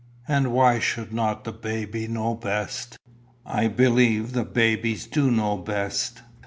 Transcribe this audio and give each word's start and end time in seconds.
And 0.27 0.51
why 0.51 0.79
should 0.79 1.13
not 1.13 1.43
the 1.43 1.51
baby 1.51 2.07
know 2.07 2.33
best? 2.33 2.97
I 3.45 3.67
believe 3.67 4.33
the 4.33 4.43
babies 4.43 5.05
do 5.05 5.29
know 5.29 5.57
best. 5.57 6.23